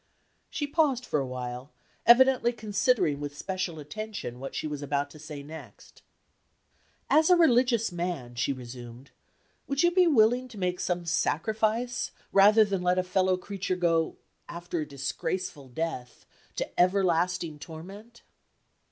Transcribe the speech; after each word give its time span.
She 0.49 0.65
paused 0.65 1.05
for 1.05 1.19
a 1.19 1.27
while, 1.27 1.71
evidently 2.07 2.51
considering 2.53 3.19
with 3.19 3.37
special 3.37 3.77
attention 3.77 4.39
what 4.39 4.55
she 4.55 4.65
was 4.65 4.81
about 4.81 5.11
to 5.11 5.19
say 5.19 5.43
next. 5.43 6.01
"As 7.07 7.29
a 7.29 7.35
religious 7.35 7.91
man," 7.91 8.33
she 8.33 8.51
resumed, 8.51 9.11
"would 9.67 9.83
you 9.83 9.91
be 9.91 10.07
willing 10.07 10.47
to 10.47 10.57
make 10.57 10.79
some 10.79 11.05
sacrifice, 11.05 12.09
rather 12.31 12.65
than 12.65 12.81
let 12.81 12.97
a 12.97 13.03
fellow 13.03 13.37
creature 13.37 13.75
go 13.75 14.15
after 14.49 14.79
a 14.79 14.87
disgraceful 14.87 15.67
death 15.67 16.25
to 16.55 16.79
everlasting 16.79 17.59
torment?" 17.59 18.23